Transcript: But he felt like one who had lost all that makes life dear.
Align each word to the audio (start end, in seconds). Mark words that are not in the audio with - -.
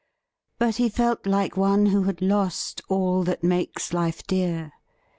But 0.57 0.77
he 0.77 0.89
felt 0.89 1.27
like 1.27 1.55
one 1.55 1.85
who 1.85 2.05
had 2.05 2.23
lost 2.23 2.81
all 2.89 3.21
that 3.25 3.43
makes 3.43 3.93
life 3.93 4.23
dear. 4.25 4.71